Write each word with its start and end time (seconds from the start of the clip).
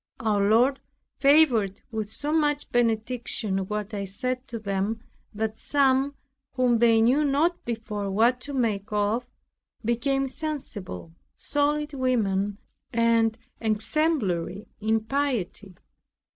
Our 0.19 0.41
Lord 0.49 0.79
favored 1.19 1.81
with 1.91 2.09
so 2.09 2.33
much 2.33 2.71
benediction 2.71 3.67
what 3.67 3.93
I 3.93 4.03
said 4.05 4.47
to 4.47 4.57
them, 4.57 5.03
that 5.31 5.59
some, 5.59 6.15
whom 6.53 6.79
they 6.79 7.01
knew 7.01 7.23
not 7.23 7.63
before 7.65 8.09
what 8.09 8.41
to 8.41 8.53
make 8.55 8.91
of, 8.91 9.27
became 9.85 10.27
sensible, 10.27 11.13
solid 11.35 11.93
women, 11.93 12.57
and 12.91 13.37
exemplary 13.59 14.65
in 14.79 15.01
piety. 15.01 15.75